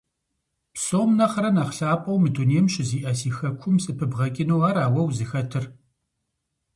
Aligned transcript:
Псом 0.73 1.09
нэхърэ 1.17 1.49
нэхъ 1.55 1.73
лъапӀэу 1.77 2.17
мы 2.21 2.29
дунейм 2.35 2.67
щызиӀэ 2.73 3.11
си 3.19 3.29
хэкум 3.35 3.75
сыпыбгъэкӀыну 3.83 4.61
ара 4.69 4.85
уэ 4.93 5.01
узыхэтыр? 5.07 5.65